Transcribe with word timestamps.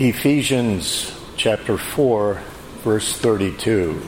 Ephesians 0.00 1.14
chapter 1.36 1.76
4, 1.76 2.40
verse 2.78 3.18
32. 3.18 4.00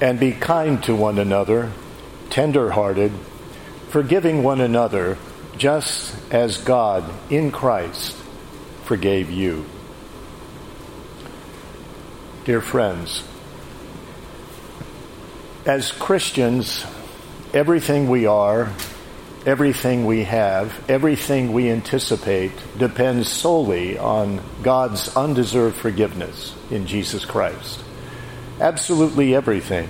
And 0.00 0.20
be 0.20 0.30
kind 0.30 0.80
to 0.84 0.94
one 0.94 1.18
another, 1.18 1.72
tender 2.30 2.70
hearted, 2.70 3.10
forgiving 3.88 4.44
one 4.44 4.60
another, 4.60 5.18
just 5.56 6.14
as 6.32 6.58
God 6.58 7.12
in 7.28 7.50
Christ 7.50 8.14
forgave 8.84 9.32
you. 9.32 9.66
Dear 12.44 12.60
friends, 12.60 13.24
as 15.64 15.90
Christians, 15.90 16.86
everything 17.52 18.08
we 18.08 18.26
are, 18.26 18.72
everything 19.46 20.04
we 20.04 20.24
have, 20.24 20.90
everything 20.90 21.52
we 21.52 21.70
anticipate 21.70 22.50
depends 22.76 23.30
solely 23.30 23.96
on 23.96 24.42
God's 24.62 25.14
undeserved 25.16 25.76
forgiveness 25.76 26.54
in 26.68 26.86
Jesus 26.86 27.24
Christ. 27.24 27.80
Absolutely 28.60 29.36
everything. 29.36 29.88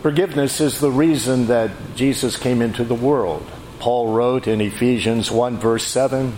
Forgiveness 0.00 0.60
is 0.60 0.78
the 0.78 0.92
reason 0.92 1.48
that 1.48 1.72
Jesus 1.96 2.36
came 2.36 2.62
into 2.62 2.84
the 2.84 2.94
world. 2.94 3.44
Paul 3.80 4.12
wrote 4.12 4.46
in 4.46 4.60
Ephesians 4.60 5.28
1 5.28 5.58
verse 5.58 5.86
7, 5.86 6.32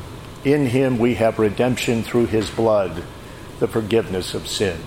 In 0.45 0.67
him 0.67 0.99
we 0.99 1.17
have 1.17 1.39
redemption 1.39 2.03
through 2.03 2.27
his 2.27 2.49
blood, 2.49 3.05
the 3.59 3.69
forgiveness 3.69 4.33
of 4.33 4.49
sins. 4.49 4.81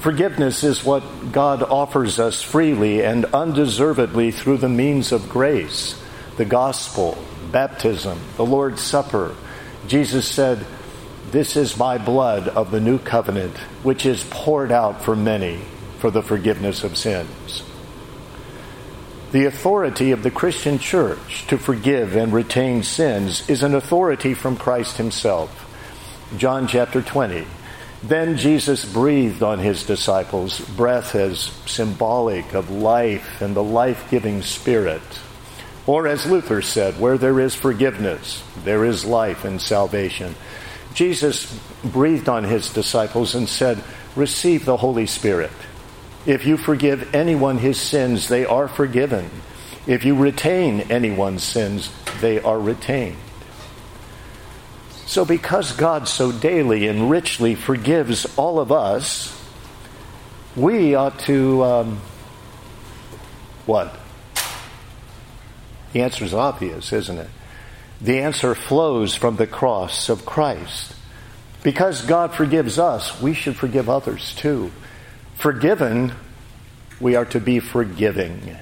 Forgiveness 0.00 0.62
is 0.62 0.84
what 0.84 1.32
God 1.32 1.62
offers 1.62 2.18
us 2.18 2.42
freely 2.42 3.02
and 3.04 3.24
undeservedly 3.26 4.30
through 4.30 4.58
the 4.58 4.68
means 4.68 5.10
of 5.12 5.28
grace, 5.28 6.00
the 6.36 6.44
gospel, 6.44 7.18
baptism, 7.50 8.18
the 8.36 8.44
Lord's 8.44 8.82
Supper. 8.82 9.34
Jesus 9.88 10.28
said, 10.28 10.64
This 11.30 11.56
is 11.56 11.76
my 11.76 11.98
blood 11.98 12.48
of 12.48 12.70
the 12.70 12.80
new 12.80 12.98
covenant, 12.98 13.56
which 13.82 14.06
is 14.06 14.24
poured 14.30 14.70
out 14.70 15.02
for 15.02 15.16
many 15.16 15.60
for 15.98 16.10
the 16.10 16.22
forgiveness 16.22 16.84
of 16.84 16.96
sins. 16.96 17.62
The 19.32 19.46
authority 19.46 20.12
of 20.12 20.22
the 20.22 20.30
Christian 20.30 20.78
church 20.78 21.46
to 21.48 21.58
forgive 21.58 22.14
and 22.14 22.32
retain 22.32 22.82
sins 22.82 23.48
is 23.50 23.62
an 23.62 23.74
authority 23.74 24.34
from 24.34 24.56
Christ 24.56 24.98
himself. 24.98 25.62
John 26.36 26.68
chapter 26.68 27.02
20. 27.02 27.44
Then 28.02 28.36
Jesus 28.36 28.84
breathed 28.84 29.42
on 29.42 29.58
his 29.58 29.82
disciples, 29.84 30.60
breath 30.60 31.14
as 31.14 31.50
symbolic 31.66 32.54
of 32.54 32.70
life 32.70 33.40
and 33.40 33.56
the 33.56 33.62
life 33.62 34.10
giving 34.10 34.42
spirit. 34.42 35.02
Or 35.86 36.06
as 36.06 36.26
Luther 36.26 36.62
said, 36.62 37.00
where 37.00 37.16
there 37.16 37.40
is 37.40 37.54
forgiveness, 37.54 38.42
there 38.64 38.84
is 38.84 39.04
life 39.04 39.44
and 39.44 39.60
salvation. 39.60 40.34
Jesus 40.94 41.58
breathed 41.84 42.28
on 42.28 42.44
his 42.44 42.72
disciples 42.72 43.34
and 43.34 43.48
said, 43.48 43.82
Receive 44.14 44.64
the 44.64 44.78
Holy 44.78 45.06
Spirit. 45.06 45.52
If 46.24 46.46
you 46.46 46.56
forgive 46.56 47.14
anyone 47.14 47.58
his 47.58 47.78
sins, 47.78 48.28
they 48.28 48.44
are 48.44 48.66
forgiven. 48.66 49.30
If 49.86 50.04
you 50.04 50.16
retain 50.16 50.80
anyone's 50.90 51.44
sins, 51.44 51.92
they 52.20 52.40
are 52.40 52.58
retained. 52.58 53.18
So, 55.06 55.24
because 55.24 55.70
God 55.72 56.08
so 56.08 56.32
daily 56.32 56.88
and 56.88 57.08
richly 57.08 57.54
forgives 57.54 58.26
all 58.36 58.58
of 58.58 58.72
us, 58.72 59.32
we 60.56 60.96
ought 60.96 61.20
to. 61.20 61.62
Um, 61.62 62.00
what? 63.66 63.94
The 65.92 66.02
answer 66.02 66.24
is 66.24 66.34
obvious, 66.34 66.92
isn't 66.92 67.18
it? 67.18 67.30
The 68.00 68.18
answer 68.18 68.54
flows 68.54 69.14
from 69.14 69.36
the 69.36 69.46
cross 69.46 70.08
of 70.08 70.26
Christ. 70.26 70.94
Because 71.62 72.02
God 72.02 72.34
forgives 72.34 72.78
us, 72.78 73.20
we 73.20 73.32
should 73.32 73.56
forgive 73.56 73.88
others 73.88 74.34
too. 74.34 74.72
Forgiven, 75.36 76.12
we 77.00 77.14
are 77.14 77.24
to 77.26 77.40
be 77.40 77.60
forgiving. 77.60 78.56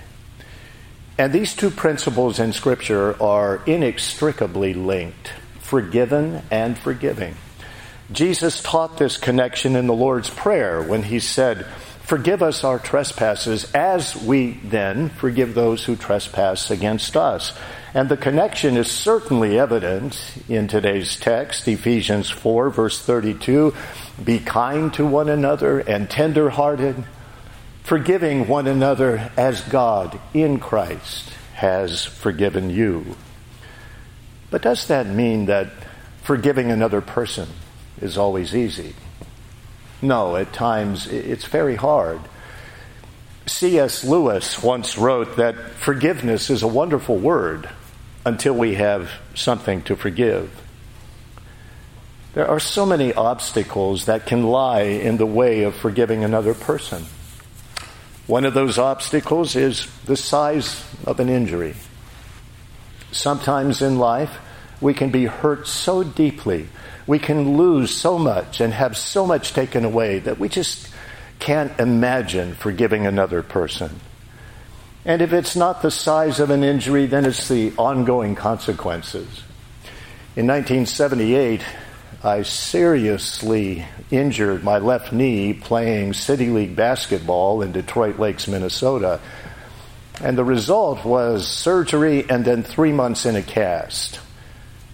And 1.18 1.32
these 1.32 1.54
two 1.54 1.70
principles 1.70 2.38
in 2.38 2.52
Scripture 2.52 3.20
are 3.22 3.62
inextricably 3.66 4.74
linked 4.74 5.30
forgiven 5.64 6.42
and 6.50 6.78
forgiving. 6.78 7.34
Jesus 8.12 8.62
taught 8.62 8.98
this 8.98 9.16
connection 9.16 9.76
in 9.76 9.86
the 9.86 9.94
Lord's 9.94 10.28
Prayer 10.28 10.82
when 10.82 11.02
he 11.02 11.18
said, 11.18 11.66
Forgive 12.02 12.42
us 12.42 12.64
our 12.64 12.78
trespasses 12.78 13.72
as 13.72 14.14
we 14.14 14.52
then 14.62 15.08
forgive 15.08 15.54
those 15.54 15.82
who 15.84 15.96
trespass 15.96 16.70
against 16.70 17.16
us. 17.16 17.58
And 17.94 18.10
the 18.10 18.18
connection 18.18 18.76
is 18.76 18.90
certainly 18.90 19.58
evident 19.58 20.20
in 20.46 20.68
today's 20.68 21.16
text, 21.16 21.66
Ephesians 21.66 22.28
4, 22.28 22.68
verse 22.68 23.00
32. 23.00 23.74
Be 24.22 24.38
kind 24.38 24.92
to 24.94 25.06
one 25.06 25.30
another 25.30 25.78
and 25.78 26.10
tender 26.10 26.50
hearted, 26.50 27.02
forgiving 27.84 28.48
one 28.48 28.66
another 28.66 29.30
as 29.38 29.62
God 29.62 30.20
in 30.34 30.60
Christ 30.60 31.30
has 31.54 32.04
forgiven 32.04 32.68
you. 32.68 33.16
But 34.54 34.62
does 34.62 34.86
that 34.86 35.08
mean 35.08 35.46
that 35.46 35.66
forgiving 36.22 36.70
another 36.70 37.00
person 37.00 37.48
is 38.00 38.16
always 38.16 38.54
easy? 38.54 38.94
No, 40.00 40.36
at 40.36 40.52
times 40.52 41.08
it's 41.08 41.44
very 41.44 41.74
hard. 41.74 42.20
C.S. 43.46 44.04
Lewis 44.04 44.62
once 44.62 44.96
wrote 44.96 45.38
that 45.38 45.56
forgiveness 45.56 46.50
is 46.50 46.62
a 46.62 46.68
wonderful 46.68 47.18
word 47.18 47.68
until 48.24 48.54
we 48.54 48.74
have 48.76 49.10
something 49.34 49.82
to 49.82 49.96
forgive. 49.96 50.48
There 52.34 52.46
are 52.46 52.60
so 52.60 52.86
many 52.86 53.12
obstacles 53.12 54.04
that 54.04 54.24
can 54.24 54.44
lie 54.44 54.82
in 54.82 55.16
the 55.16 55.26
way 55.26 55.64
of 55.64 55.74
forgiving 55.74 56.22
another 56.22 56.54
person. 56.54 57.06
One 58.28 58.44
of 58.44 58.54
those 58.54 58.78
obstacles 58.78 59.56
is 59.56 59.88
the 60.04 60.16
size 60.16 60.86
of 61.04 61.18
an 61.18 61.28
injury. 61.28 61.74
Sometimes 63.14 63.80
in 63.80 63.98
life, 63.98 64.38
we 64.80 64.92
can 64.92 65.10
be 65.10 65.26
hurt 65.26 65.68
so 65.68 66.02
deeply, 66.02 66.68
we 67.06 67.20
can 67.20 67.56
lose 67.56 67.96
so 67.96 68.18
much 68.18 68.60
and 68.60 68.74
have 68.74 68.96
so 68.96 69.24
much 69.24 69.52
taken 69.52 69.84
away 69.84 70.18
that 70.18 70.40
we 70.40 70.48
just 70.48 70.88
can't 71.38 71.78
imagine 71.78 72.54
forgiving 72.54 73.06
another 73.06 73.42
person. 73.44 74.00
And 75.04 75.22
if 75.22 75.32
it's 75.32 75.54
not 75.54 75.80
the 75.80 75.92
size 75.92 76.40
of 76.40 76.50
an 76.50 76.64
injury, 76.64 77.06
then 77.06 77.24
it's 77.24 77.46
the 77.46 77.72
ongoing 77.78 78.34
consequences. 78.34 79.28
In 80.34 80.48
1978, 80.48 81.62
I 82.24 82.42
seriously 82.42 83.84
injured 84.10 84.64
my 84.64 84.78
left 84.78 85.12
knee 85.12 85.52
playing 85.52 86.14
City 86.14 86.48
League 86.48 86.74
basketball 86.74 87.62
in 87.62 87.70
Detroit 87.70 88.18
Lakes, 88.18 88.48
Minnesota. 88.48 89.20
And 90.20 90.38
the 90.38 90.44
result 90.44 91.04
was 91.04 91.46
surgery 91.46 92.24
and 92.28 92.44
then 92.44 92.62
three 92.62 92.92
months 92.92 93.26
in 93.26 93.36
a 93.36 93.42
cast. 93.42 94.20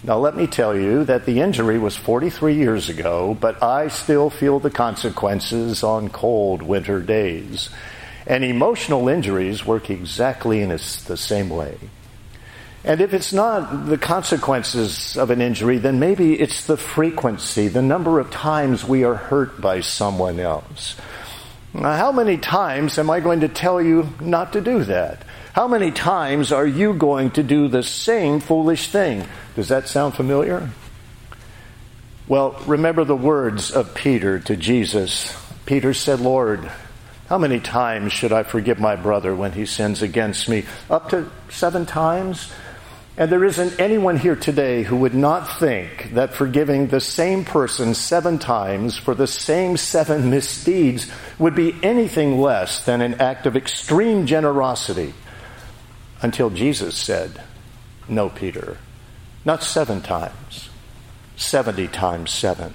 Now, 0.02 0.18
let 0.18 0.34
me 0.34 0.46
tell 0.46 0.74
you 0.74 1.04
that 1.04 1.26
the 1.26 1.40
injury 1.40 1.78
was 1.78 1.94
43 1.94 2.54
years 2.54 2.88
ago, 2.88 3.36
but 3.38 3.62
I 3.62 3.88
still 3.88 4.30
feel 4.30 4.58
the 4.58 4.70
consequences 4.70 5.82
on 5.82 6.08
cold 6.08 6.62
winter 6.62 7.02
days. 7.02 7.68
And 8.26 8.42
emotional 8.42 9.08
injuries 9.08 9.66
work 9.66 9.90
exactly 9.90 10.62
in 10.62 10.70
the 10.70 10.78
same 10.78 11.50
way. 11.50 11.76
And 12.82 13.02
if 13.02 13.12
it's 13.12 13.34
not 13.34 13.86
the 13.86 13.98
consequences 13.98 15.18
of 15.18 15.30
an 15.30 15.42
injury, 15.42 15.76
then 15.76 16.00
maybe 16.00 16.40
it's 16.40 16.66
the 16.66 16.78
frequency, 16.78 17.68
the 17.68 17.82
number 17.82 18.18
of 18.18 18.30
times 18.30 18.84
we 18.84 19.04
are 19.04 19.16
hurt 19.16 19.60
by 19.60 19.80
someone 19.80 20.40
else. 20.40 20.96
Now, 21.72 21.96
how 21.96 22.12
many 22.12 22.36
times 22.36 22.98
am 22.98 23.10
I 23.10 23.20
going 23.20 23.40
to 23.40 23.48
tell 23.48 23.80
you 23.80 24.08
not 24.20 24.54
to 24.54 24.60
do 24.60 24.84
that? 24.84 25.22
How 25.52 25.68
many 25.68 25.90
times 25.90 26.52
are 26.52 26.66
you 26.66 26.94
going 26.94 27.30
to 27.32 27.42
do 27.42 27.68
the 27.68 27.82
same 27.82 28.40
foolish 28.40 28.88
thing? 28.88 29.26
Does 29.54 29.68
that 29.68 29.88
sound 29.88 30.14
familiar? 30.14 30.70
Well, 32.26 32.60
remember 32.66 33.04
the 33.04 33.16
words 33.16 33.70
of 33.70 33.94
Peter 33.94 34.38
to 34.40 34.56
Jesus. 34.56 35.36
Peter 35.66 35.94
said, 35.94 36.20
Lord, 36.20 36.70
how 37.28 37.38
many 37.38 37.60
times 37.60 38.12
should 38.12 38.32
I 38.32 38.42
forgive 38.42 38.80
my 38.80 38.96
brother 38.96 39.34
when 39.34 39.52
he 39.52 39.66
sins 39.66 40.02
against 40.02 40.48
me? 40.48 40.64
Up 40.88 41.10
to 41.10 41.30
seven 41.48 41.86
times? 41.86 42.52
And 43.16 43.30
there 43.30 43.44
isn't 43.44 43.80
anyone 43.80 44.16
here 44.16 44.36
today 44.36 44.82
who 44.82 44.96
would 44.96 45.14
not 45.14 45.58
think 45.58 46.12
that 46.14 46.32
forgiving 46.32 46.86
the 46.86 47.00
same 47.00 47.44
person 47.44 47.94
seven 47.94 48.38
times 48.38 48.96
for 48.96 49.14
the 49.14 49.26
same 49.26 49.76
seven 49.76 50.30
misdeeds 50.30 51.10
would 51.38 51.54
be 51.54 51.74
anything 51.82 52.40
less 52.40 52.84
than 52.84 53.00
an 53.00 53.14
act 53.14 53.46
of 53.46 53.56
extreme 53.56 54.26
generosity 54.26 55.12
until 56.22 56.50
Jesus 56.50 56.96
said, 56.96 57.42
No, 58.08 58.28
Peter, 58.28 58.78
not 59.44 59.62
seven 59.62 60.00
times, 60.00 60.68
70 61.36 61.88
times 61.88 62.30
seven. 62.30 62.74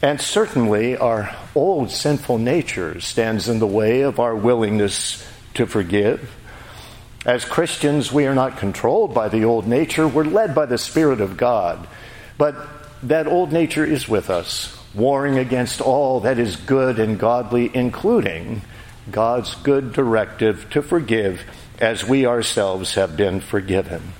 And 0.00 0.20
certainly 0.20 0.96
our 0.96 1.36
old 1.54 1.90
sinful 1.90 2.38
nature 2.38 3.00
stands 3.00 3.48
in 3.48 3.58
the 3.58 3.66
way 3.66 4.02
of 4.02 4.20
our 4.20 4.34
willingness 4.34 5.26
to 5.54 5.66
forgive 5.66 6.34
As 7.28 7.44
Christians, 7.44 8.10
we 8.10 8.26
are 8.26 8.34
not 8.34 8.56
controlled 8.56 9.12
by 9.12 9.28
the 9.28 9.44
old 9.44 9.66
nature, 9.66 10.08
we're 10.08 10.24
led 10.24 10.54
by 10.54 10.64
the 10.64 10.78
Spirit 10.78 11.20
of 11.20 11.36
God. 11.36 11.86
But 12.38 12.56
that 13.02 13.26
old 13.26 13.52
nature 13.52 13.84
is 13.84 14.08
with 14.08 14.30
us, 14.30 14.74
warring 14.94 15.36
against 15.36 15.82
all 15.82 16.20
that 16.20 16.38
is 16.38 16.56
good 16.56 16.98
and 16.98 17.18
godly, 17.18 17.70
including 17.74 18.62
God's 19.10 19.54
good 19.56 19.92
directive 19.92 20.70
to 20.70 20.80
forgive 20.80 21.42
as 21.78 22.02
we 22.02 22.24
ourselves 22.24 22.94
have 22.94 23.14
been 23.14 23.40
forgiven. 23.40 24.14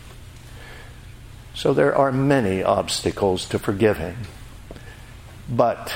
So 1.54 1.72
there 1.72 1.96
are 1.96 2.12
many 2.12 2.62
obstacles 2.62 3.48
to 3.48 3.58
forgiving. 3.58 4.18
But 5.48 5.94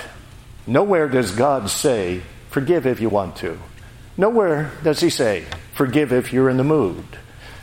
nowhere 0.67 1.09
does 1.09 1.33
God 1.33 1.69
say, 1.69 2.23
forgive 2.49 2.87
if 2.87 3.03
you 3.03 3.11
want 3.11 3.37
to. 3.37 3.59
Nowhere 4.17 4.73
does 4.83 5.01
He 5.01 5.11
say, 5.11 5.45
forgive 5.73 6.13
if 6.13 6.33
you're 6.33 6.51
in 6.51 6.57
the 6.57 6.65
mood. 6.65 7.05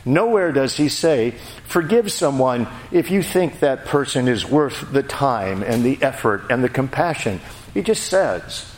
Nowhere 0.04 0.52
does 0.52 0.76
He 0.76 0.88
say, 0.88 1.34
forgive 1.64 2.10
someone 2.10 2.66
if 2.90 3.10
you 3.10 3.22
think 3.22 3.60
that 3.60 3.84
person 3.84 4.28
is 4.28 4.46
worth 4.46 4.92
the 4.92 5.02
time 5.02 5.62
and 5.62 5.84
the 5.84 5.98
effort 6.02 6.50
and 6.50 6.64
the 6.64 6.68
compassion. 6.68 7.40
He 7.74 7.82
just 7.82 8.04
says, 8.04 8.74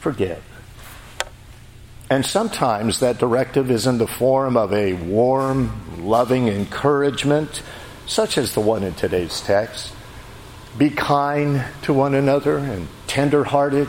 forgive. 0.00 0.42
And 2.10 2.24
sometimes 2.24 3.00
that 3.00 3.18
directive 3.18 3.70
is 3.70 3.86
in 3.86 3.98
the 3.98 4.06
form 4.06 4.56
of 4.56 4.72
a 4.72 4.92
warm, 4.92 6.06
loving 6.06 6.48
encouragement, 6.48 7.62
such 8.06 8.36
as 8.38 8.54
the 8.54 8.60
one 8.60 8.82
in 8.82 8.94
today's 8.94 9.40
text. 9.40 9.92
Be 10.76 10.90
kind 10.90 11.64
to 11.82 11.92
one 11.92 12.14
another 12.14 12.58
and 12.58 12.88
tenderhearted, 13.06 13.88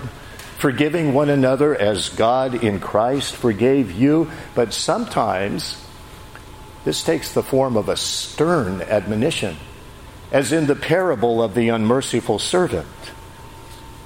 forgiving 0.57 1.13
one 1.13 1.29
another 1.29 1.75
as 1.75 2.09
God 2.09 2.63
in 2.63 2.79
Christ 2.79 3.35
forgave 3.35 3.91
you. 3.91 4.31
But 4.53 4.73
sometimes 4.73 5.83
this 6.83 7.03
takes 7.03 7.33
the 7.33 7.43
form 7.43 7.77
of 7.77 7.89
a 7.89 7.97
stern 7.97 8.81
admonition, 8.81 9.57
as 10.31 10.51
in 10.51 10.67
the 10.67 10.75
parable 10.75 11.41
of 11.41 11.55
the 11.55 11.69
unmerciful 11.69 12.39
servant. 12.39 12.87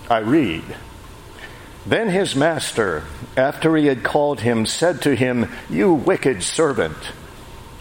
I 0.10 0.20
read, 0.20 0.64
then 1.86 2.10
his 2.10 2.36
master, 2.36 3.04
after 3.38 3.76
he 3.76 3.88
had 3.88 4.04
called 4.04 4.42
him, 4.42 4.66
said 4.66 5.02
to 5.04 5.16
him, 5.16 5.50
You 5.70 5.94
wicked 5.94 6.44
servant, 6.44 6.98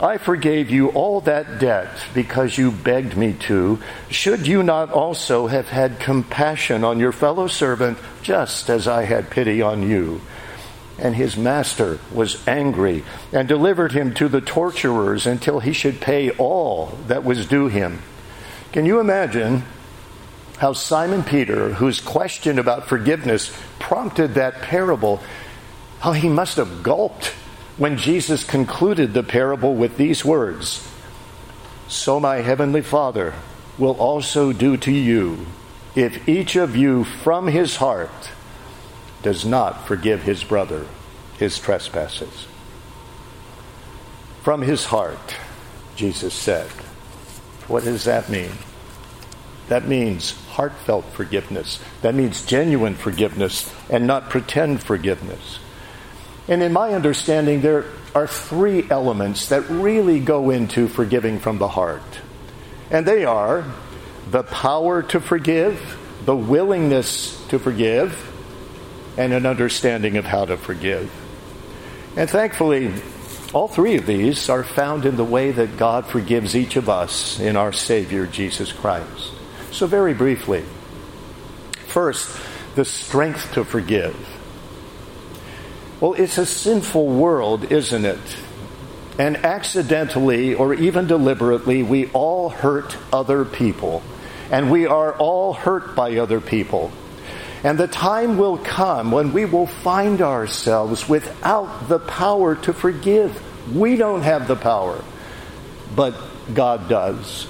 I 0.00 0.18
forgave 0.18 0.70
you 0.70 0.90
all 0.90 1.20
that 1.22 1.58
debt 1.58 1.90
because 2.14 2.56
you 2.56 2.70
begged 2.70 3.16
me 3.16 3.32
to. 3.40 3.80
Should 4.10 4.46
you 4.46 4.62
not 4.62 4.90
also 4.90 5.48
have 5.48 5.68
had 5.68 5.98
compassion 5.98 6.84
on 6.84 7.00
your 7.00 7.10
fellow 7.10 7.48
servant, 7.48 7.98
just 8.22 8.70
as 8.70 8.86
I 8.86 9.04
had 9.04 9.28
pity 9.30 9.60
on 9.60 9.82
you? 9.82 10.20
And 11.00 11.16
his 11.16 11.36
master 11.36 11.98
was 12.12 12.46
angry 12.46 13.02
and 13.32 13.48
delivered 13.48 13.90
him 13.90 14.14
to 14.14 14.28
the 14.28 14.40
torturers 14.40 15.26
until 15.26 15.58
he 15.58 15.72
should 15.72 16.00
pay 16.00 16.30
all 16.30 16.96
that 17.08 17.24
was 17.24 17.46
due 17.46 17.66
him. 17.66 18.02
Can 18.70 18.86
you 18.86 19.00
imagine 19.00 19.64
how 20.58 20.74
Simon 20.74 21.24
Peter, 21.24 21.74
whose 21.74 22.00
question 22.00 22.60
about 22.60 22.86
forgiveness 22.86 23.52
prompted 23.80 24.34
that 24.34 24.62
parable, 24.62 25.20
how 26.00 26.12
he 26.12 26.28
must 26.28 26.56
have 26.56 26.84
gulped 26.84 27.32
when 27.78 27.96
Jesus 27.96 28.44
concluded 28.44 29.14
the 29.14 29.22
parable 29.22 29.75
with 29.75 29.96
these 29.96 30.25
words 30.25 30.86
So 31.88 32.20
my 32.20 32.36
heavenly 32.36 32.82
Father 32.82 33.34
will 33.78 33.94
also 33.94 34.52
do 34.52 34.76
to 34.76 34.92
you 34.92 35.46
if 35.94 36.28
each 36.28 36.56
of 36.56 36.76
you 36.76 37.04
from 37.04 37.46
his 37.46 37.76
heart 37.76 38.30
does 39.22 39.44
not 39.44 39.86
forgive 39.86 40.22
his 40.22 40.44
brother 40.44 40.86
his 41.38 41.58
trespasses. 41.58 42.46
From 44.42 44.62
his 44.62 44.86
heart, 44.86 45.36
Jesus 45.94 46.34
said. 46.34 46.69
What 47.69 47.84
does 47.84 48.04
that 48.04 48.28
mean? 48.28 48.52
That 49.69 49.86
means 49.86 50.32
heartfelt 50.48 51.04
forgiveness. 51.12 51.80
That 52.02 52.14
means 52.14 52.44
genuine 52.44 52.94
forgiveness 52.94 53.72
and 53.88 54.06
not 54.06 54.30
pretend 54.30 54.82
forgiveness. 54.82 55.58
And 56.48 56.62
in 56.62 56.72
my 56.72 56.94
understanding, 56.94 57.60
there 57.60 57.84
are 58.14 58.26
three 58.26 58.88
elements 58.90 59.50
that 59.50 59.68
really 59.68 60.18
go 60.18 60.50
into 60.50 60.88
forgiving 60.88 61.38
from 61.38 61.58
the 61.58 61.68
heart. 61.68 62.20
And 62.90 63.06
they 63.06 63.24
are 63.24 63.64
the 64.30 64.42
power 64.42 65.02
to 65.02 65.20
forgive, 65.20 65.98
the 66.24 66.36
willingness 66.36 67.46
to 67.48 67.58
forgive, 67.58 68.24
and 69.18 69.32
an 69.32 69.46
understanding 69.46 70.16
of 70.16 70.24
how 70.24 70.46
to 70.46 70.56
forgive. 70.56 71.10
And 72.16 72.30
thankfully, 72.30 72.92
all 73.52 73.68
three 73.68 73.96
of 73.96 74.06
these 74.06 74.48
are 74.48 74.64
found 74.64 75.04
in 75.04 75.16
the 75.16 75.24
way 75.24 75.50
that 75.50 75.76
God 75.76 76.06
forgives 76.06 76.56
each 76.56 76.76
of 76.76 76.88
us 76.88 77.40
in 77.40 77.56
our 77.56 77.72
Savior, 77.72 78.26
Jesus 78.26 78.72
Christ. 78.72 79.32
So, 79.70 79.86
very 79.86 80.14
briefly, 80.14 80.64
first, 81.86 82.38
the 82.74 82.84
strength 82.84 83.52
to 83.54 83.64
forgive. 83.64 84.16
Well, 86.00 86.14
it's 86.14 86.38
a 86.38 86.46
sinful 86.46 87.06
world, 87.08 87.72
isn't 87.72 88.04
it? 88.04 88.36
And 89.18 89.36
accidentally 89.38 90.54
or 90.54 90.72
even 90.72 91.08
deliberately, 91.08 91.82
we 91.82 92.06
all 92.10 92.50
hurt 92.50 92.96
other 93.12 93.44
people. 93.44 94.02
And 94.50 94.70
we 94.70 94.86
are 94.86 95.12
all 95.12 95.52
hurt 95.52 95.96
by 95.96 96.16
other 96.18 96.40
people. 96.40 96.92
And 97.64 97.76
the 97.76 97.88
time 97.88 98.38
will 98.38 98.58
come 98.58 99.10
when 99.10 99.32
we 99.32 99.44
will 99.44 99.66
find 99.66 100.22
ourselves 100.22 101.08
without 101.08 101.88
the 101.88 101.98
power 101.98 102.54
to 102.54 102.72
forgive. 102.72 103.42
We 103.74 103.96
don't 103.96 104.22
have 104.22 104.46
the 104.46 104.56
power, 104.56 105.02
but 105.96 106.14
God 106.54 106.88
does. 106.88 107.48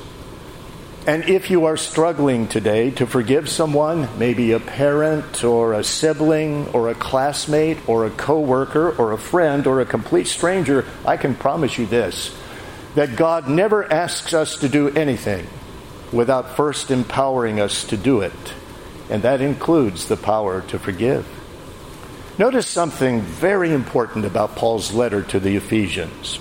And 1.08 1.24
if 1.24 1.48
you 1.50 1.64
are 1.64 1.78
struggling 1.78 2.48
today 2.48 2.90
to 2.90 3.06
forgive 3.06 3.48
someone, 3.48 4.06
maybe 4.18 4.52
a 4.52 4.60
parent 4.60 5.42
or 5.42 5.72
a 5.72 5.82
sibling 5.82 6.68
or 6.74 6.90
a 6.90 6.94
classmate 6.94 7.78
or 7.88 8.04
a 8.04 8.10
coworker 8.10 8.90
or 8.90 9.12
a 9.12 9.18
friend 9.18 9.66
or 9.66 9.80
a 9.80 9.86
complete 9.86 10.26
stranger, 10.26 10.84
I 11.06 11.16
can 11.16 11.34
promise 11.34 11.78
you 11.78 11.86
this 11.86 12.36
that 12.94 13.16
God 13.16 13.48
never 13.48 13.90
asks 13.90 14.34
us 14.34 14.56
to 14.56 14.68
do 14.68 14.90
anything 14.90 15.46
without 16.12 16.56
first 16.56 16.90
empowering 16.90 17.58
us 17.58 17.84
to 17.84 17.96
do 17.96 18.20
it. 18.20 18.54
And 19.08 19.22
that 19.22 19.40
includes 19.40 20.08
the 20.08 20.16
power 20.18 20.60
to 20.60 20.78
forgive. 20.78 21.26
Notice 22.36 22.66
something 22.66 23.22
very 23.22 23.72
important 23.72 24.26
about 24.26 24.56
Paul's 24.56 24.92
letter 24.92 25.22
to 25.22 25.40
the 25.40 25.56
Ephesians 25.56 26.38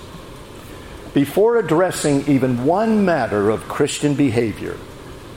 before 1.18 1.56
addressing 1.56 2.24
even 2.28 2.64
one 2.64 3.04
matter 3.04 3.50
of 3.50 3.66
Christian 3.66 4.14
behavior, 4.14 4.76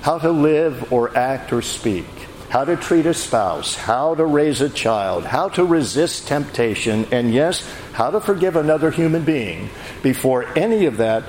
how 0.04 0.20
to 0.20 0.30
live 0.30 0.94
or 0.94 1.18
act 1.18 1.52
or 1.52 1.64
speak, 1.64 2.06
how 2.50 2.64
to 2.64 2.76
treat 2.76 3.08
a 3.08 3.16
spouse, 3.16 3.74
how 3.74 4.14
to 4.14 4.24
raise 4.24 4.62
a 4.62 4.70
child, 4.70 5.26
how 5.26 5.50
to 5.50 5.66
resist 5.66 6.28
temptation, 6.28 7.08
and 7.12 7.34
yes, 7.34 7.68
how 7.94 8.12
to 8.12 8.22
forgive 8.22 8.56
another 8.56 8.92
human 8.92 9.26
being, 9.26 9.72
before 10.04 10.46
any 10.56 10.86
of 10.86 10.98
that, 10.98 11.24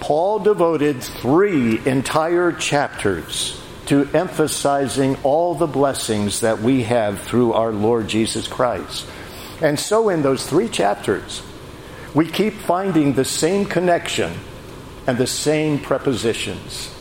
Paul 0.00 0.38
devoted 0.38 1.02
three 1.02 1.78
entire 1.86 2.50
chapters 2.50 3.60
to 3.88 4.08
emphasizing 4.14 5.18
all 5.22 5.54
the 5.54 5.66
blessings 5.66 6.40
that 6.40 6.60
we 6.60 6.84
have 6.84 7.20
through 7.20 7.52
our 7.52 7.72
Lord 7.72 8.08
Jesus 8.08 8.48
Christ. 8.48 9.06
And 9.60 9.78
so, 9.78 10.08
in 10.08 10.22
those 10.22 10.46
three 10.46 10.70
chapters, 10.70 11.42
we 12.14 12.26
keep 12.26 12.54
finding 12.54 13.14
the 13.14 13.24
same 13.24 13.64
connection 13.64 14.32
and 15.06 15.18
the 15.18 15.26
same 15.26 15.78
prepositions 15.78 16.94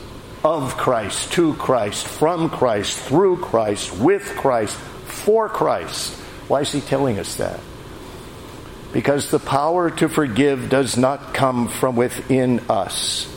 of 0.44 0.75
Christ, 0.77 1.34
to 1.34 1.53
Christ, 1.56 2.08
from 2.08 2.50
Christ, 2.50 2.98
through 2.98 3.38
Christ, 3.38 3.96
with 3.98 4.24
Christ, 4.38 4.75
for 4.75 5.50
Christ. 5.50 6.13
Why 6.48 6.62
is 6.62 6.72
he 6.72 6.82
telling 6.82 7.20
us 7.20 7.36
that? 7.36 7.60
Because 8.91 9.30
the 9.30 9.39
power 9.39 9.89
to 9.91 10.10
forgive 10.10 10.70
does 10.70 10.98
not 10.98 11.34
come 11.34 11.68
from 11.68 11.96
within 11.96 12.60
us, 12.70 13.27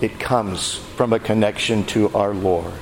it 0.00 0.18
comes 0.18 0.74
from 0.96 1.12
a 1.12 1.18
connection 1.18 1.84
to 1.86 2.10
our 2.10 2.34
Lord. 2.34 2.74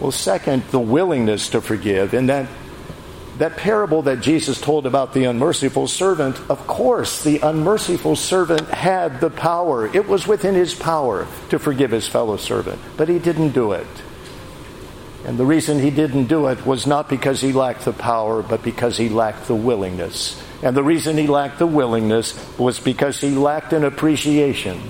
Well, 0.00 0.12
second, 0.12 0.62
the 0.70 0.78
willingness 0.78 1.50
to 1.50 1.60
forgive, 1.60 2.14
and 2.14 2.28
that 2.28 2.48
that 3.38 3.56
parable 3.56 4.02
that 4.02 4.20
Jesus 4.20 4.60
told 4.60 4.86
about 4.86 5.14
the 5.14 5.24
unmerciful 5.24 5.86
servant, 5.86 6.38
of 6.50 6.66
course, 6.66 7.22
the 7.22 7.38
unmerciful 7.38 8.16
servant 8.16 8.68
had 8.68 9.20
the 9.20 9.30
power. 9.30 9.86
It 9.86 10.08
was 10.08 10.26
within 10.26 10.54
his 10.54 10.74
power 10.74 11.26
to 11.50 11.58
forgive 11.58 11.90
his 11.90 12.08
fellow 12.08 12.36
servant, 12.36 12.80
but 12.96 13.08
he 13.08 13.18
didn't 13.18 13.50
do 13.50 13.72
it. 13.72 13.86
And 15.24 15.38
the 15.38 15.46
reason 15.46 15.78
he 15.78 15.90
didn't 15.90 16.26
do 16.26 16.46
it 16.46 16.64
was 16.64 16.86
not 16.86 17.08
because 17.08 17.40
he 17.40 17.52
lacked 17.52 17.84
the 17.84 17.92
power, 17.92 18.42
but 18.42 18.62
because 18.62 18.96
he 18.96 19.08
lacked 19.08 19.46
the 19.46 19.54
willingness. 19.54 20.42
And 20.62 20.76
the 20.76 20.82
reason 20.82 21.16
he 21.16 21.26
lacked 21.26 21.58
the 21.58 21.66
willingness 21.66 22.34
was 22.58 22.80
because 22.80 23.20
he 23.20 23.30
lacked 23.30 23.72
an 23.72 23.84
appreciation 23.84 24.80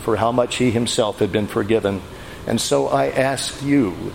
for 0.00 0.16
how 0.16 0.32
much 0.32 0.56
he 0.56 0.70
himself 0.70 1.20
had 1.20 1.32
been 1.32 1.46
forgiven. 1.46 2.02
And 2.46 2.60
so 2.60 2.88
I 2.88 3.08
ask 3.08 3.62
you, 3.62 4.12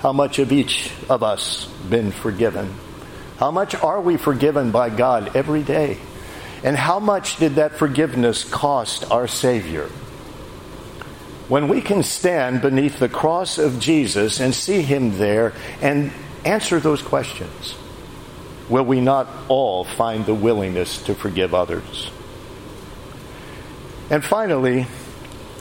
how 0.00 0.12
much 0.12 0.38
of 0.38 0.52
each 0.52 0.90
of 1.08 1.22
us 1.22 1.66
been 1.88 2.12
forgiven? 2.12 2.74
How 3.38 3.50
much 3.50 3.74
are 3.74 4.00
we 4.00 4.16
forgiven 4.16 4.70
by 4.70 4.90
God 4.90 5.36
every 5.36 5.62
day? 5.62 5.98
And 6.64 6.76
how 6.76 6.98
much 6.98 7.36
did 7.36 7.56
that 7.56 7.76
forgiveness 7.76 8.44
cost 8.44 9.10
our 9.10 9.28
Savior? 9.28 9.88
When 11.48 11.68
we 11.68 11.80
can 11.80 12.02
stand 12.02 12.62
beneath 12.62 12.98
the 12.98 13.08
cross 13.08 13.58
of 13.58 13.80
Jesus 13.80 14.40
and 14.40 14.54
see 14.54 14.82
Him 14.82 15.18
there 15.18 15.52
and 15.80 16.12
answer 16.44 16.80
those 16.80 17.00
questions, 17.00 17.74
will 18.68 18.84
we 18.84 19.00
not 19.00 19.28
all 19.48 19.84
find 19.84 20.26
the 20.26 20.34
willingness 20.34 21.02
to 21.04 21.14
forgive 21.14 21.54
others? 21.54 22.10
And 24.10 24.24
finally, 24.24 24.86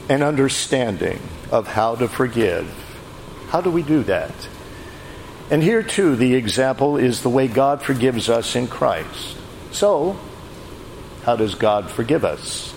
an 0.10 0.24
understanding 0.24 1.20
of 1.52 1.68
how 1.68 1.96
to 1.96 2.08
forgive. 2.08 2.74
How 3.50 3.62
do 3.62 3.72
we 3.72 3.84
do 3.84 4.04
that? 4.04 4.32
And 5.50 5.64
here, 5.64 5.84
too, 5.84 6.16
the 6.16 6.36
example 6.36 6.98
is 6.98 7.22
the 7.22 7.30
way 7.30 7.48
God 7.48 7.82
forgives 7.82 8.30
us 8.30 8.56
in 8.56 8.68
Christ. 8.68 9.38
So, 9.72 10.20
how 11.24 11.36
does 11.36 11.56
God 11.56 11.90
forgive 11.90 12.26
us? 12.26 12.74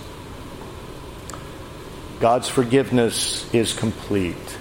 God's 2.21 2.47
forgiveness 2.47 3.51
is 3.53 3.73
complete. 3.73 4.57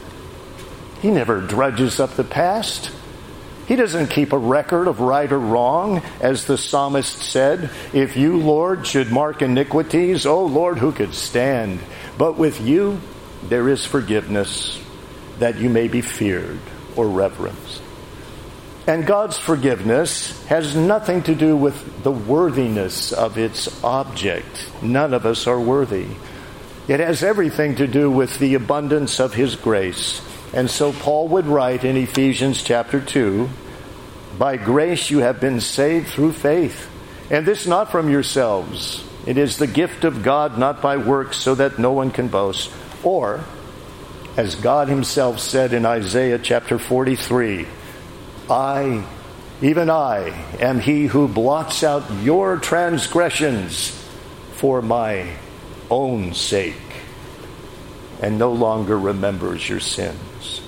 He 1.03 1.11
never 1.11 1.41
drudges 1.41 2.01
up 2.01 2.15
the 2.15 2.25
past. 2.25 2.91
He 3.67 3.77
doesn't 3.77 4.09
keep 4.09 4.33
a 4.33 4.39
record 4.39 4.89
of 4.89 5.01
right 5.01 5.31
or 5.31 5.39
wrong, 5.39 6.03
as 6.21 6.47
the 6.47 6.59
psalmist 6.59 7.19
said, 7.19 7.71
If 7.93 8.17
you, 8.17 8.39
Lord, 8.39 8.87
should 8.87 9.13
mark 9.13 9.43
iniquities, 9.43 10.27
O 10.27 10.45
Lord, 10.45 10.79
who 10.79 10.91
could 10.91 11.15
stand? 11.15 11.79
But 12.19 12.37
with 12.37 12.61
you 12.61 13.01
there 13.45 13.69
is 13.69 13.87
forgiveness, 13.87 14.83
that 15.41 15.59
you 15.59 15.69
may 15.69 15.89
be 15.89 16.01
feared 16.01 16.61
or 16.97 17.09
reverenced. 17.09 17.83
And 18.87 19.07
God's 19.07 19.39
forgiveness 19.39 20.45
has 20.47 20.75
nothing 20.75 21.23
to 21.25 21.35
do 21.35 21.57
with 21.57 22.03
the 22.03 22.11
worthiness 22.11 23.13
of 23.13 23.39
its 23.39 23.83
object. 23.85 24.69
None 24.83 25.13
of 25.13 25.27
us 25.27 25.47
are 25.47 25.61
worthy. 25.61 26.07
It 26.89 27.01
has 27.01 27.23
everything 27.23 27.77
to 27.77 27.87
do 27.87 28.11
with 28.11 28.39
the 28.39 28.55
abundance 28.55 29.21
of 29.21 29.35
His 29.35 29.55
grace. 29.55 30.21
And 30.53 30.69
so 30.69 30.93
Paul 30.93 31.29
would 31.29 31.47
write 31.47 31.85
in 31.85 31.97
Ephesians 31.97 32.63
chapter 32.63 33.01
2 33.01 33.49
By 34.39 34.57
grace 34.57 35.11
you 35.11 35.19
have 35.19 35.41
been 35.41 35.61
saved 35.61 36.09
through 36.09 36.33
faith, 36.33 36.91
and 37.31 37.47
this 37.47 37.67
not 37.67 37.93
from 37.93 38.11
yourselves. 38.11 39.05
It 39.27 39.39
is 39.39 39.59
the 39.59 39.67
gift 39.67 40.05
of 40.05 40.23
God, 40.25 40.59
not 40.59 40.83
by 40.83 40.97
works, 40.97 41.37
so 41.37 41.55
that 41.55 41.79
no 41.79 41.93
one 41.93 42.11
can 42.11 42.29
boast. 42.29 42.73
Or, 43.05 43.45
as 44.37 44.55
God 44.55 44.89
Himself 44.89 45.41
said 45.41 45.73
in 45.73 45.85
Isaiah 45.85 46.39
chapter 46.39 46.79
43, 46.79 47.67
I, 48.49 49.05
even 49.61 49.91
I, 49.91 50.29
am 50.61 50.81
He 50.81 51.07
who 51.07 51.29
blots 51.29 51.83
out 51.83 52.11
your 52.23 52.57
transgressions 52.57 53.91
for 54.55 54.83
my 54.83 55.29
own 55.91 56.35
sake 56.35 56.75
and 58.21 58.39
no 58.39 58.53
longer 58.53 58.99
remembers 58.99 59.69
your 59.69 59.81
sins. 59.81 60.61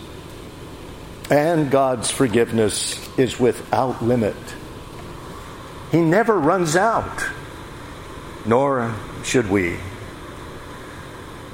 And 1.30 1.70
God's 1.70 2.10
forgiveness 2.10 2.98
is 3.18 3.38
without 3.38 4.02
limit. 4.02 4.36
He 5.90 6.00
never 6.00 6.38
runs 6.38 6.76
out, 6.76 7.24
nor 8.46 8.94
should 9.24 9.48
we. 9.48 9.76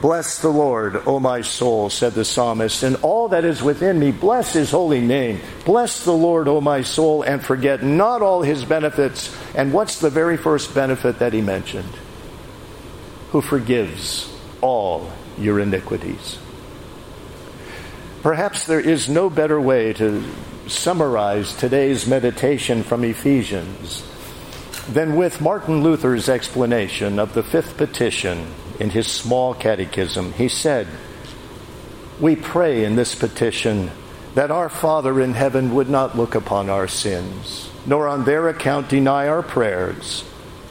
Bless 0.00 0.40
the 0.40 0.49
Lord, 0.49 1.02
O 1.07 1.19
my 1.19 1.40
soul, 1.40 1.90
said 1.90 2.14
the 2.14 2.25
psalmist, 2.25 2.85
and 2.85 2.97
all 3.02 3.28
that 3.28 3.45
is 3.45 3.62
within 3.62 3.99
me, 3.99 4.12
bless 4.12 4.52
his 4.52 4.71
holy 4.71 5.00
name. 5.00 5.40
Bless 5.64 6.05
the 6.05 6.12
Lord, 6.12 6.47
O 6.47 6.61
my 6.61 6.83
soul, 6.83 7.23
and 7.23 7.45
forget 7.45 7.83
not 7.83 8.23
all 8.23 8.43
his 8.43 8.64
benefits. 8.64 9.35
And 9.57 9.73
what's 9.73 9.99
the 9.99 10.11
very 10.11 10.37
first 10.37 10.73
benefit 10.73 11.19
that 11.19 11.33
he 11.33 11.40
mentioned? 11.40 11.93
Who 13.33 13.40
forgives 13.40 14.33
all 14.61 15.11
your 15.38 15.61
iniquities. 15.61 16.38
Perhaps 18.23 18.67
there 18.67 18.81
is 18.81 19.09
no 19.09 19.31
better 19.31 19.61
way 19.61 19.93
to 19.95 20.25
summarize 20.67 21.55
today's 21.55 22.07
meditation 22.07 22.83
from 22.83 23.05
Ephesians 23.05 24.05
than 24.88 25.17
with 25.17 25.40
Martin 25.40 25.83
Luther's 25.83 26.28
explanation 26.28 27.19
of 27.19 27.35
the 27.35 27.43
fifth 27.43 27.76
petition 27.76 28.47
in 28.78 28.90
his 28.90 29.06
small 29.06 29.54
catechism. 29.54 30.32
He 30.32 30.49
said, 30.49 30.87
We 32.20 32.37
pray 32.37 32.85
in 32.85 32.97
this 32.97 33.14
petition 33.14 33.90
that 34.35 34.50
our 34.50 34.68
Father 34.68 35.20
in 35.20 35.35
heaven 35.35 35.75
would 35.75 35.88
not 35.88 36.16
look 36.16 36.35
upon 36.35 36.70
our 36.70 36.88
sins, 36.88 37.70
nor 37.87 38.06
on 38.08 38.25
their 38.25 38.49
account 38.49 38.88
deny 38.88 39.28
our 39.28 39.42
prayers 39.42 40.25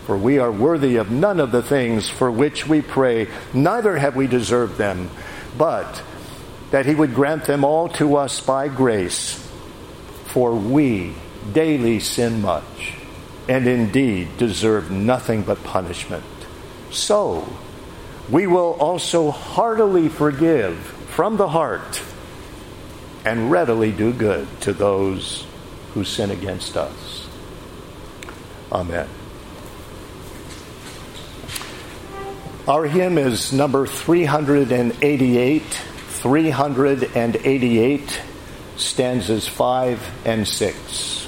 for 0.08 0.18
we 0.18 0.40
are 0.40 0.54
worthy 0.54 0.96
of 0.96 1.12
none 1.12 1.38
of 1.42 1.52
the 1.52 1.62
things 1.62 2.10
for 2.10 2.32
which 2.32 2.66
we 2.66 2.82
pray, 2.82 3.28
neither 3.54 3.98
have 3.98 4.16
we 4.16 4.26
deserved 4.26 4.78
them, 4.78 5.10
but 5.58 6.02
that 6.72 6.86
he 6.86 6.96
would 6.96 7.14
grant 7.14 7.44
them 7.44 7.66
all 7.66 7.90
to 7.90 8.16
us 8.16 8.40
by 8.40 8.70
grace. 8.70 9.34
For 10.28 10.56
we 10.56 11.14
daily 11.52 12.00
sin 12.00 12.42
much, 12.42 12.94
and 13.50 13.68
indeed 13.68 14.38
deserve 14.38 14.92
nothing 14.92 15.42
but 15.42 15.62
punishment. 15.66 16.24
So, 16.90 17.46
we 18.30 18.48
will 18.48 18.74
also 18.74 19.32
heartily 19.32 20.10
forgive 20.10 20.78
from 20.78 21.38
the 21.38 21.48
heart 21.48 22.02
and 23.26 23.52
readily 23.52 23.92
do 23.92 24.14
good 24.14 24.48
to 24.62 24.74
those 24.74 25.46
who 25.94 26.04
sin 26.04 26.32
against 26.32 26.76
us. 26.78 27.28
Amen. 28.72 29.08
Our 32.68 32.86
hymn 32.86 33.18
is 33.18 33.54
number 33.54 33.88
388, 33.88 35.64
388, 35.64 38.22
stanzas 38.76 39.48
5 39.48 40.12
and 40.26 40.46
6. 40.46 41.27